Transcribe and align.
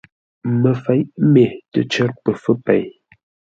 Məfeʼ 0.61 1.07
mê 1.31 1.45
təcər 1.71 2.09
pə 2.23 2.31
fə̌r 2.41 2.57
pêi. 2.65 2.83